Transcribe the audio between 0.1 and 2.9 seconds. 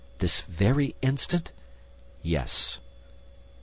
"This very instant?" "Yes."